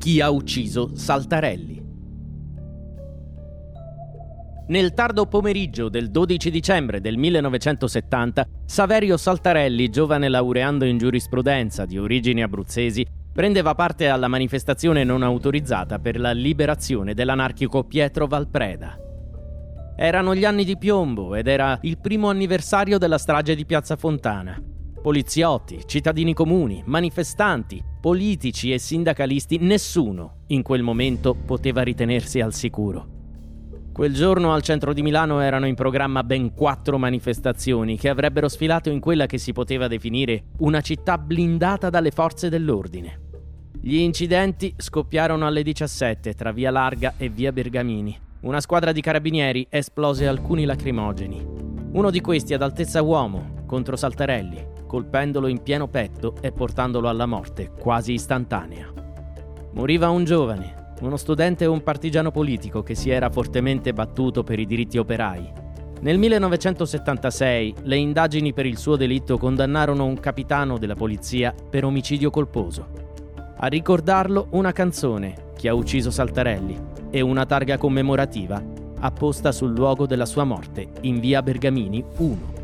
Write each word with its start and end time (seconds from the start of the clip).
Chi 0.00 0.18
ha 0.22 0.30
ucciso 0.30 0.92
Saltarelli? 0.94 1.82
Nel 4.68 4.94
tardo 4.94 5.26
pomeriggio 5.26 5.90
del 5.90 6.10
12 6.10 6.50
dicembre 6.50 7.02
del 7.02 7.18
1970, 7.18 8.46
Saverio 8.64 9.18
Saltarelli, 9.18 9.90
giovane 9.90 10.30
laureando 10.30 10.86
in 10.86 10.96
giurisprudenza 10.96 11.84
di 11.84 11.98
origini 11.98 12.42
abruzzesi, 12.42 13.06
prendeva 13.30 13.74
parte 13.74 14.08
alla 14.08 14.26
manifestazione 14.26 15.04
non 15.04 15.22
autorizzata 15.22 15.98
per 15.98 16.18
la 16.18 16.32
liberazione 16.32 17.12
dell'anarchico 17.12 17.84
Pietro 17.84 18.26
Valpreda. 18.26 18.98
Erano 19.98 20.34
gli 20.34 20.46
anni 20.46 20.64
di 20.64 20.78
piombo 20.78 21.34
ed 21.34 21.46
era 21.46 21.78
il 21.82 21.98
primo 21.98 22.30
anniversario 22.30 22.96
della 22.96 23.18
strage 23.18 23.54
di 23.54 23.66
Piazza 23.66 23.96
Fontana. 23.96 24.69
Poliziotti, 25.02 25.80
cittadini 25.86 26.34
comuni, 26.34 26.82
manifestanti, 26.84 27.82
politici 27.98 28.70
e 28.70 28.78
sindacalisti, 28.78 29.56
nessuno 29.56 30.42
in 30.48 30.60
quel 30.62 30.82
momento 30.82 31.32
poteva 31.34 31.80
ritenersi 31.80 32.42
al 32.42 32.52
sicuro. 32.52 33.18
Quel 33.92 34.12
giorno 34.12 34.52
al 34.52 34.60
centro 34.60 34.92
di 34.92 35.00
Milano 35.00 35.40
erano 35.40 35.66
in 35.66 35.74
programma 35.74 36.22
ben 36.22 36.52
quattro 36.52 36.98
manifestazioni 36.98 37.96
che 37.96 38.10
avrebbero 38.10 38.46
sfilato 38.48 38.90
in 38.90 39.00
quella 39.00 39.24
che 39.24 39.38
si 39.38 39.54
poteva 39.54 39.88
definire 39.88 40.44
una 40.58 40.82
città 40.82 41.16
blindata 41.16 41.88
dalle 41.88 42.10
forze 42.10 42.50
dell'ordine. 42.50 43.28
Gli 43.80 43.96
incidenti 43.96 44.74
scoppiarono 44.76 45.46
alle 45.46 45.62
17 45.62 46.34
tra 46.34 46.52
via 46.52 46.70
Larga 46.70 47.14
e 47.16 47.30
via 47.30 47.52
Bergamini. 47.52 48.18
Una 48.40 48.60
squadra 48.60 48.92
di 48.92 49.00
carabinieri 49.00 49.66
esplose 49.70 50.26
alcuni 50.26 50.66
lacrimogeni. 50.66 51.42
Uno 51.92 52.10
di 52.10 52.20
questi 52.20 52.52
ad 52.52 52.60
altezza 52.60 53.00
uomo 53.00 53.64
contro 53.66 53.96
Saltarelli, 53.96 54.78
colpendolo 54.90 55.46
in 55.46 55.62
pieno 55.62 55.86
petto 55.86 56.34
e 56.40 56.50
portandolo 56.50 57.08
alla 57.08 57.24
morte 57.24 57.70
quasi 57.78 58.14
istantanea. 58.14 58.92
Moriva 59.74 60.10
un 60.10 60.24
giovane, 60.24 60.94
uno 61.02 61.16
studente 61.16 61.62
e 61.62 61.68
un 61.68 61.84
partigiano 61.84 62.32
politico 62.32 62.82
che 62.82 62.96
si 62.96 63.08
era 63.08 63.30
fortemente 63.30 63.92
battuto 63.92 64.42
per 64.42 64.58
i 64.58 64.66
diritti 64.66 64.98
operai. 64.98 65.52
Nel 66.00 66.18
1976 66.18 67.74
le 67.82 67.96
indagini 67.98 68.52
per 68.52 68.66
il 68.66 68.78
suo 68.78 68.96
delitto 68.96 69.38
condannarono 69.38 70.06
un 70.06 70.18
capitano 70.18 70.76
della 70.76 70.96
polizia 70.96 71.54
per 71.70 71.84
omicidio 71.84 72.30
colposo. 72.30 72.88
A 73.58 73.68
ricordarlo 73.68 74.48
una 74.50 74.72
canzone, 74.72 75.52
Chi 75.56 75.68
ha 75.68 75.74
ucciso 75.74 76.10
Saltarelli, 76.10 76.76
e 77.10 77.20
una 77.20 77.46
targa 77.46 77.78
commemorativa 77.78 78.60
apposta 78.98 79.52
sul 79.52 79.72
luogo 79.72 80.06
della 80.06 80.26
sua 80.26 80.42
morte 80.42 80.88
in 81.02 81.20
via 81.20 81.42
Bergamini 81.42 82.02
1. 82.16 82.59